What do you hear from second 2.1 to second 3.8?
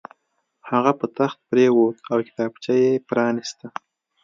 او کتابچه یې پرانیسته